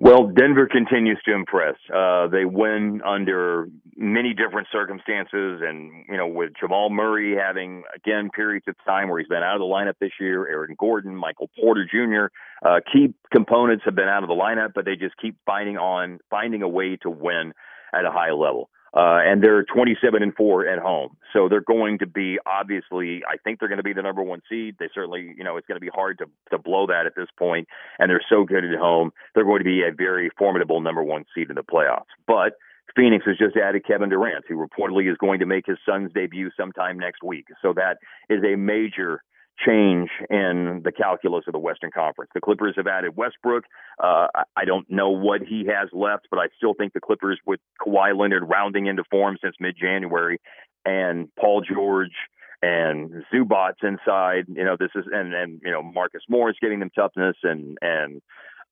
Well, 0.00 0.28
Denver 0.28 0.68
continues 0.68 1.20
to 1.24 1.34
impress. 1.34 1.74
Uh, 1.92 2.28
they 2.28 2.44
win 2.44 3.02
under 3.04 3.68
many 3.98 4.32
different 4.32 4.68
circumstances, 4.70 5.60
and 5.62 6.04
you 6.08 6.16
know, 6.16 6.26
with 6.26 6.52
Jamal 6.58 6.88
Murray 6.88 7.36
having 7.36 7.82
again 7.94 8.30
periods 8.30 8.66
of 8.68 8.76
time 8.86 9.08
where 9.08 9.18
he's 9.18 9.28
been 9.28 9.42
out 9.42 9.56
of 9.56 9.60
the 9.60 9.66
lineup 9.66 9.94
this 10.00 10.12
year, 10.20 10.46
Aaron 10.46 10.76
Gordon, 10.78 11.14
Michael 11.14 11.50
Porter 11.60 11.84
Jr. 11.84 12.32
Uh, 12.66 12.80
key 12.90 13.12
components 13.32 13.84
have 13.84 13.96
been 13.96 14.08
out 14.08 14.22
of 14.22 14.28
the 14.28 14.34
lineup, 14.34 14.72
but 14.74 14.84
they 14.84 14.94
just 14.94 15.16
keep 15.20 15.36
finding 15.44 15.76
on 15.76 16.20
finding 16.30 16.62
a 16.62 16.68
way 16.68 16.96
to 17.02 17.10
win 17.10 17.52
at 17.92 18.04
a 18.04 18.10
high 18.10 18.30
level. 18.30 18.70
Uh, 18.94 19.20
and 19.22 19.42
they're 19.42 19.64
27 19.64 20.22
and 20.22 20.34
four 20.34 20.66
at 20.66 20.78
home, 20.78 21.14
so 21.34 21.46
they're 21.48 21.60
going 21.60 21.98
to 21.98 22.06
be 22.06 22.38
obviously. 22.46 23.22
I 23.28 23.36
think 23.36 23.60
they're 23.60 23.68
going 23.68 23.78
to 23.78 23.84
be 23.84 23.92
the 23.92 24.02
number 24.02 24.22
one 24.22 24.40
seed. 24.48 24.76
They 24.78 24.88
certainly, 24.94 25.34
you 25.36 25.44
know, 25.44 25.58
it's 25.58 25.66
going 25.66 25.76
to 25.76 25.84
be 25.84 25.90
hard 25.92 26.18
to 26.18 26.26
to 26.50 26.58
blow 26.58 26.86
that 26.86 27.04
at 27.04 27.14
this 27.14 27.28
point. 27.38 27.68
And 27.98 28.08
they're 28.08 28.24
so 28.30 28.44
good 28.44 28.64
at 28.64 28.78
home. 28.78 29.10
They're 29.34 29.44
going 29.44 29.58
to 29.58 29.64
be 29.64 29.82
a 29.82 29.92
very 29.92 30.30
formidable 30.38 30.80
number 30.80 31.02
one 31.02 31.26
seed 31.34 31.50
in 31.50 31.56
the 31.56 31.62
playoffs. 31.62 32.06
But 32.26 32.54
Phoenix 32.96 33.24
has 33.26 33.36
just 33.38 33.56
added 33.56 33.84
Kevin 33.86 34.08
Durant, 34.08 34.44
who 34.48 34.56
reportedly 34.56 35.10
is 35.10 35.16
going 35.18 35.40
to 35.40 35.46
make 35.46 35.66
his 35.66 35.78
Suns 35.86 36.10
debut 36.14 36.50
sometime 36.56 36.98
next 36.98 37.22
week. 37.22 37.46
So 37.62 37.72
that 37.74 37.98
is 38.28 38.42
a 38.44 38.56
major 38.56 39.22
change 39.66 40.08
in 40.30 40.82
the 40.84 40.92
calculus 40.92 41.44
of 41.46 41.52
the 41.52 41.58
Western 41.58 41.90
Conference. 41.90 42.30
The 42.34 42.40
Clippers 42.40 42.74
have 42.76 42.86
added 42.86 43.16
Westbrook. 43.16 43.64
Uh, 44.02 44.28
I 44.56 44.64
don't 44.64 44.88
know 44.88 45.10
what 45.10 45.42
he 45.42 45.66
has 45.66 45.88
left, 45.92 46.28
but 46.30 46.38
I 46.38 46.46
still 46.56 46.74
think 46.74 46.92
the 46.92 47.00
Clippers, 47.00 47.40
with 47.44 47.60
Kawhi 47.84 48.16
Leonard 48.16 48.44
rounding 48.48 48.86
into 48.86 49.02
form 49.10 49.36
since 49.42 49.56
mid-January, 49.58 50.38
and 50.84 51.28
Paul 51.36 51.62
George 51.62 52.14
and 52.62 53.24
Zubac 53.32 53.74
inside, 53.82 54.46
you 54.48 54.64
know, 54.64 54.76
this 54.78 54.90
is 54.94 55.04
and 55.12 55.32
and 55.34 55.60
you 55.64 55.70
know 55.70 55.82
Marcus 55.82 56.22
Morris 56.28 56.56
getting 56.60 56.80
them 56.80 56.90
toughness 56.94 57.36
and 57.42 57.78
and 57.80 58.20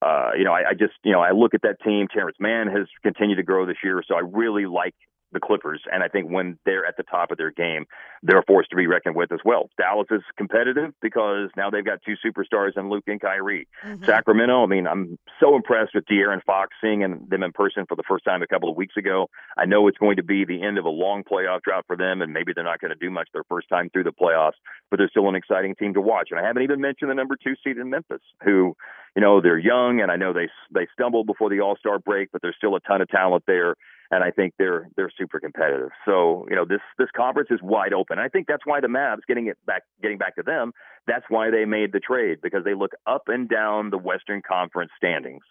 uh, 0.06 0.30
you 0.38 0.44
know, 0.44 0.52
I, 0.52 0.70
I 0.70 0.74
just, 0.74 0.94
you 1.04 1.12
know, 1.12 1.20
I 1.20 1.32
look 1.32 1.54
at 1.54 1.62
that 1.62 1.78
team. 1.82 2.06
Terance 2.12 2.36
Mann 2.38 2.66
has 2.68 2.86
continued 3.02 3.36
to 3.36 3.42
grow 3.42 3.66
this 3.66 3.78
year, 3.82 4.02
so 4.06 4.14
I 4.14 4.22
really 4.42 4.66
like 4.66 4.94
the 5.32 5.40
Clippers. 5.40 5.82
And 5.92 6.02
I 6.02 6.08
think 6.08 6.30
when 6.30 6.58
they're 6.64 6.86
at 6.86 6.96
the 6.96 7.02
top 7.02 7.30
of 7.32 7.36
their 7.36 7.50
game, 7.50 7.84
they're 8.22 8.38
a 8.38 8.44
force 8.44 8.66
to 8.70 8.76
be 8.76 8.86
reckoned 8.86 9.16
with 9.16 9.32
as 9.32 9.40
well. 9.44 9.68
Dallas 9.76 10.06
is 10.10 10.22
competitive 10.36 10.92
because 11.02 11.50
now 11.56 11.68
they've 11.68 11.84
got 11.84 11.98
two 12.06 12.14
superstars 12.24 12.76
in 12.76 12.88
Luke 12.88 13.04
and 13.08 13.20
Kyrie. 13.20 13.66
Mm-hmm. 13.84 14.04
Sacramento, 14.04 14.62
I 14.62 14.66
mean, 14.66 14.86
I'm 14.86 15.18
so 15.40 15.56
impressed 15.56 15.94
with 15.94 16.04
De'Aaron 16.06 16.42
Fox 16.44 16.70
seeing 16.80 17.00
them 17.00 17.42
in 17.42 17.52
person 17.52 17.84
for 17.88 17.96
the 17.96 18.04
first 18.08 18.24
time 18.24 18.42
a 18.42 18.46
couple 18.46 18.70
of 18.70 18.76
weeks 18.76 18.96
ago. 18.96 19.28
I 19.58 19.64
know 19.66 19.88
it's 19.88 19.98
going 19.98 20.16
to 20.16 20.22
be 20.22 20.44
the 20.44 20.62
end 20.62 20.78
of 20.78 20.84
a 20.84 20.90
long 20.90 21.24
playoff 21.24 21.62
drought 21.62 21.84
for 21.86 21.96
them, 21.96 22.22
and 22.22 22.32
maybe 22.32 22.52
they're 22.54 22.64
not 22.64 22.80
going 22.80 22.92
to 22.92 23.06
do 23.06 23.10
much 23.10 23.28
their 23.32 23.44
first 23.48 23.68
time 23.68 23.90
through 23.90 24.04
the 24.04 24.12
playoffs, 24.12 24.58
but 24.90 24.98
they're 24.98 25.10
still 25.10 25.28
an 25.28 25.34
exciting 25.34 25.74
team 25.74 25.92
to 25.94 26.00
watch. 26.00 26.28
And 26.30 26.38
I 26.40 26.46
haven't 26.46 26.62
even 26.62 26.80
mentioned 26.80 27.10
the 27.10 27.14
number 27.14 27.36
two 27.36 27.54
seed 27.64 27.78
in 27.78 27.90
Memphis, 27.90 28.22
who, 28.44 28.76
you 29.16 29.22
know, 29.22 29.40
they're 29.40 29.58
young, 29.58 30.00
and 30.00 30.12
I 30.12 30.16
know 30.16 30.32
they 30.32 30.48
they 30.72 30.86
stumbled 30.92 31.26
before 31.26 31.50
the 31.50 31.60
All 31.60 31.76
Star 31.76 31.98
break, 31.98 32.30
but 32.30 32.42
there's 32.42 32.56
still 32.56 32.76
a 32.76 32.80
ton 32.80 33.00
of 33.00 33.08
talent 33.08 33.44
there 33.46 33.74
and 34.10 34.22
I 34.22 34.30
think 34.30 34.54
they're 34.58 34.88
they're 34.96 35.10
super 35.16 35.40
competitive. 35.40 35.90
So 36.04 36.46
you 36.48 36.56
know 36.56 36.64
this 36.64 36.80
this 36.98 37.08
conference 37.16 37.48
is 37.50 37.60
wide 37.62 37.92
open. 37.92 38.18
I 38.18 38.28
think 38.28 38.46
that's 38.46 38.64
why 38.64 38.80
the 38.80 38.88
Mavs 38.88 39.20
getting 39.26 39.46
it 39.46 39.58
back 39.66 39.82
getting 40.02 40.18
back 40.18 40.36
to 40.36 40.42
them. 40.42 40.72
That's 41.06 41.24
why 41.28 41.50
they 41.50 41.64
made 41.64 41.92
the 41.92 42.00
trade 42.00 42.38
because 42.42 42.64
they 42.64 42.74
look 42.74 42.92
up 43.06 43.24
and 43.28 43.48
down 43.48 43.90
the 43.90 43.98
Western 43.98 44.42
Conference 44.42 44.90
standings, 44.96 45.42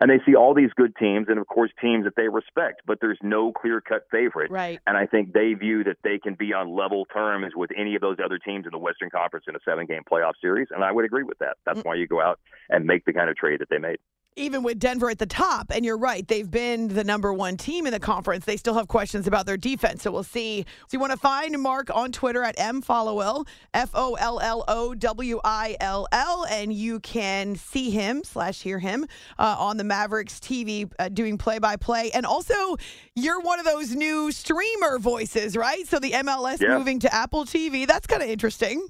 and 0.00 0.10
they 0.10 0.18
see 0.26 0.34
all 0.34 0.54
these 0.54 0.70
good 0.76 0.94
teams 0.96 1.26
and 1.28 1.38
of 1.38 1.46
course 1.46 1.70
teams 1.80 2.04
that 2.04 2.14
they 2.16 2.28
respect. 2.28 2.82
But 2.86 2.98
there's 3.00 3.18
no 3.22 3.52
clear 3.52 3.80
cut 3.80 4.02
favorite, 4.10 4.50
right? 4.50 4.80
And 4.86 4.96
I 4.96 5.06
think 5.06 5.32
they 5.32 5.54
view 5.54 5.84
that 5.84 5.96
they 6.04 6.18
can 6.18 6.34
be 6.34 6.52
on 6.52 6.74
level 6.74 7.06
terms 7.06 7.52
with 7.56 7.70
any 7.76 7.94
of 7.94 8.00
those 8.00 8.16
other 8.24 8.38
teams 8.38 8.66
in 8.66 8.72
the 8.72 8.78
Western 8.78 9.10
Conference 9.10 9.46
in 9.48 9.56
a 9.56 9.60
seven 9.64 9.86
game 9.86 10.02
playoff 10.10 10.34
series, 10.40 10.68
and 10.70 10.84
I 10.84 10.92
would 10.92 11.04
agree 11.04 11.24
with 11.24 11.38
that. 11.38 11.56
That's 11.64 11.80
mm-hmm. 11.80 11.88
why 11.88 11.94
you 11.96 12.06
go 12.06 12.20
out 12.20 12.38
and 12.70 12.84
make 12.84 13.04
the 13.04 13.12
kind 13.14 13.30
of 13.30 13.36
trade 13.36 13.60
that 13.60 13.68
they 13.70 13.78
made 13.78 13.98
even 14.36 14.62
with 14.62 14.78
Denver 14.78 15.10
at 15.10 15.18
the 15.18 15.26
top, 15.26 15.70
and 15.70 15.84
you're 15.84 15.98
right, 15.98 16.26
they've 16.26 16.50
been 16.50 16.88
the 16.88 17.04
number 17.04 17.32
one 17.32 17.56
team 17.56 17.86
in 17.86 17.92
the 17.92 18.00
conference. 18.00 18.44
They 18.44 18.56
still 18.56 18.74
have 18.74 18.88
questions 18.88 19.26
about 19.26 19.46
their 19.46 19.56
defense. 19.56 20.02
So 20.02 20.10
we'll 20.10 20.24
see. 20.24 20.62
So 20.62 20.88
you 20.92 20.98
want 20.98 21.12
to 21.12 21.18
find 21.18 21.60
Mark 21.60 21.94
on 21.94 22.10
Twitter 22.10 22.42
at 22.42 22.58
M 22.58 22.82
Followill, 22.82 23.46
F 23.72 23.90
O 23.94 24.14
L 24.14 24.40
L 24.40 24.64
O 24.66 24.94
W 24.94 25.40
I 25.44 25.76
L 25.80 26.08
L, 26.10 26.46
and 26.50 26.72
you 26.72 27.00
can 27.00 27.54
see 27.54 27.90
him 27.90 28.24
slash 28.24 28.60
hear 28.60 28.78
him 28.78 29.06
uh, 29.38 29.56
on 29.58 29.76
the 29.76 29.84
Mavericks 29.84 30.40
TV 30.40 30.90
uh, 30.98 31.08
doing 31.08 31.38
play 31.38 31.58
by 31.58 31.76
play. 31.76 32.10
And 32.12 32.26
also, 32.26 32.76
you're 33.14 33.40
one 33.40 33.60
of 33.60 33.64
those 33.64 33.94
new 33.94 34.32
streamer 34.32 34.98
voices, 34.98 35.56
right? 35.56 35.86
So 35.86 35.98
the 35.98 36.12
MLS 36.12 36.60
yeah. 36.60 36.76
moving 36.76 36.98
to 37.00 37.14
Apple 37.14 37.44
TV. 37.44 37.86
That's 37.86 38.06
kind 38.06 38.22
of 38.22 38.28
interesting. 38.28 38.88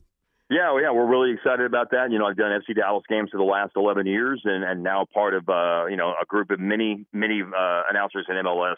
Yeah, 0.50 0.72
well, 0.72 0.82
yeah, 0.82 0.92
we're 0.92 1.06
really 1.06 1.32
excited 1.32 1.64
about 1.64 1.90
that. 1.92 2.10
You 2.10 2.18
know, 2.18 2.26
I've 2.26 2.36
done 2.36 2.52
FC 2.52 2.76
Dallas 2.76 3.04
games 3.08 3.30
for 3.30 3.38
the 3.38 3.44
last 3.44 3.72
11 3.76 4.06
years, 4.06 4.42
and 4.44 4.62
and 4.62 4.82
now 4.82 5.06
part 5.12 5.34
of 5.34 5.48
uh, 5.48 5.86
you 5.86 5.96
know 5.96 6.12
a 6.20 6.26
group 6.26 6.50
of 6.50 6.60
many 6.60 7.06
many 7.12 7.40
uh, 7.42 7.82
announcers 7.88 8.26
in 8.28 8.36
MLS 8.36 8.76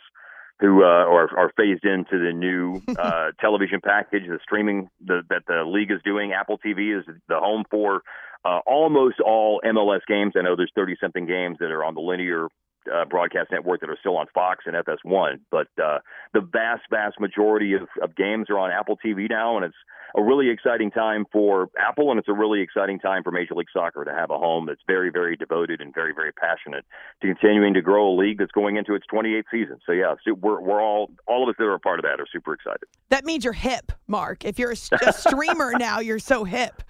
who 0.61 0.83
uh, 0.83 0.87
are, 0.87 1.29
are 1.37 1.53
phased 1.57 1.85
into 1.85 2.19
the 2.19 2.33
new 2.33 2.81
uh, 2.99 3.33
television 3.41 3.81
package, 3.83 4.23
the 4.27 4.39
streaming 4.43 4.89
the, 5.05 5.23
that 5.29 5.43
the 5.47 5.65
league 5.67 5.91
is 5.91 6.01
doing. 6.05 6.33
Apple 6.33 6.59
TV 6.65 6.99
is 6.99 7.05
the 7.29 7.37
home 7.37 7.65
for 7.71 8.03
uh, 8.45 8.61
almost 8.67 9.21
all 9.21 9.61
MLS 9.65 10.01
games. 10.09 10.33
I 10.37 10.43
know 10.43 10.57
there's 10.57 10.73
30 10.75 10.97
something 11.01 11.27
games 11.27 11.57
that 11.61 11.71
are 11.71 11.85
on 11.85 11.95
the 11.95 12.01
linear 12.01 12.49
uh, 12.93 13.05
broadcast 13.05 13.51
network 13.51 13.81
that 13.81 13.91
are 13.91 13.97
still 14.01 14.17
on 14.17 14.27
Fox 14.35 14.65
and 14.67 14.75
FS1. 14.75 15.41
But 15.51 15.69
uh, 15.83 15.99
the 16.35 16.41
vast, 16.41 16.83
vast 16.91 17.21
majority 17.21 17.75
of, 17.75 17.89
of 18.03 18.17
games 18.17 18.47
are 18.51 18.59
on 18.59 18.71
Apple 18.71 18.99
TV 19.05 19.29
now, 19.29 19.57
and 19.57 19.65
it's 19.65 19.77
a 20.17 20.23
really 20.23 20.49
exciting 20.49 20.91
time 20.91 21.27
for 21.31 21.69
Apple, 21.79 22.11
and 22.11 22.19
it's 22.19 22.29
a 22.29 22.33
really 22.33 22.63
exciting 22.63 22.99
time 22.99 23.23
for 23.23 23.31
Major 23.31 23.55
League 23.55 23.69
Soccer 23.73 24.05
to 24.05 24.13
have 24.13 24.31
a 24.31 24.39
home 24.39 24.67
that's 24.67 24.81
very, 24.87 25.11
very 25.11 25.37
devoted 25.37 25.81
and 25.81 25.93
very, 25.95 26.15
very 26.15 26.33
passionate 26.33 26.85
to 27.21 27.29
continuing 27.29 27.75
to 27.75 27.83
grow 27.83 28.11
a 28.11 28.17
league 28.17 28.39
that's 28.39 28.53
going 28.53 28.77
into 28.77 28.95
its 28.95 29.05
28th 29.13 29.45
season. 29.51 29.79
So 29.85 29.93
yeah, 29.93 30.15
so 30.27 30.35
we're 30.35 30.61
we're 30.61 30.83
all 30.83 31.11
all 31.27 31.43
of 31.43 31.49
us 31.51 31.57
that 31.59 31.65
are 31.65 31.75
a 31.75 31.81
part 31.81 31.99
of 31.99 32.05
that 32.05 32.21
are 32.21 32.27
super 32.33 32.55
excited. 32.55 32.85
That 33.11 33.25
means 33.25 33.45
you're 33.45 33.53
hip, 33.53 33.93
Mark. 34.07 34.45
If 34.45 34.59
you're 34.59 34.73
a, 34.73 35.07
a 35.07 35.13
streamer 35.13 35.73
now, 35.79 36.01
you're 36.01 36.19
so 36.19 36.45
hip. 36.45 36.83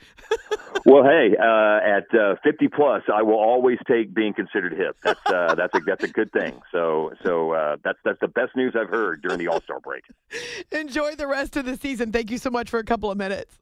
well, 0.86 1.04
hey, 1.04 1.36
uh, 1.38 1.78
at 1.84 2.18
uh, 2.18 2.36
50 2.42 2.68
plus, 2.68 3.02
I 3.12 3.22
will 3.22 3.38
always 3.38 3.78
take 3.88 4.14
being 4.14 4.34
considered 4.34 4.72
hip. 4.72 4.96
That's 5.02 5.26
uh, 5.26 5.54
that's 5.56 5.74
a 5.74 5.80
that's 5.86 6.04
a 6.04 6.08
good 6.08 6.32
thing. 6.32 6.60
So 6.72 7.12
so 7.24 7.52
uh, 7.52 7.76
that's 7.84 7.98
that's 8.04 8.20
the 8.20 8.28
best 8.28 8.54
news 8.56 8.74
I've 8.78 8.88
heard 8.88 9.22
during 9.22 9.38
the 9.38 9.48
All 9.48 9.62
Star 9.62 9.80
break. 9.80 10.04
Enjoy 10.72 11.14
the 11.14 11.26
rest 11.26 11.56
of 11.56 11.64
the 11.64 11.76
season. 11.76 12.12
Thank 12.12 12.30
you 12.30 12.38
so 12.38 12.50
much 12.50 12.70
for 12.70 12.78
a 12.78 12.84
couple 12.84 13.10
of 13.10 13.16
minutes. 13.16 13.58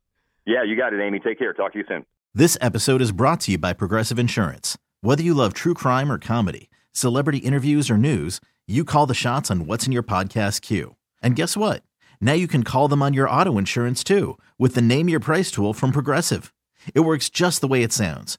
Yeah, 0.47 0.63
you 0.63 0.77
got 0.77 0.93
it, 0.93 1.01
Amy. 1.01 1.21
Take 1.21 1.39
care. 1.39 1.53
Talk 1.53 1.73
to 1.73 1.79
you 1.79 1.85
soon. 1.89 2.05
This 2.35 2.59
episode 2.61 3.01
is 3.01 3.13
brought 3.13 3.41
to 3.43 3.53
you 3.53 3.59
by 3.59 3.73
Progressive 3.73 4.19
Insurance. 4.19 4.77
Whether 5.01 5.23
you 5.23 5.35
love 5.35 5.55
true 5.55 5.75
crime 5.75 6.11
or 6.11 6.19
comedy, 6.19 6.69
celebrity 6.93 7.39
interviews 7.39 7.91
or 7.91 7.97
news, 7.97 8.41
you 8.67 8.85
call 8.85 9.07
the 9.07 9.15
shots 9.15 9.51
on 9.51 9.67
what's 9.67 9.87
in 9.87 9.93
your 9.93 10.03
podcast 10.03 10.63
queue. 10.63 10.97
And 11.23 11.37
guess 11.37 11.57
what? 11.57 11.83
Now 12.21 12.33
you 12.33 12.49
can 12.49 12.65
call 12.65 12.89
them 12.89 13.03
on 13.03 13.15
your 13.15 13.29
auto 13.29 13.59
insurance 13.59 14.03
too 14.03 14.39
with 14.59 14.75
the 14.75 14.83
Name 14.83 15.09
Your 15.09 15.21
Price 15.21 15.51
tool 15.51 15.75
from 15.75 15.93
Progressive. 15.93 16.53
It 16.95 17.01
works 17.01 17.29
just 17.31 17.61
the 17.61 17.69
way 17.69 17.83
it 17.83 17.93
sounds. 17.93 18.39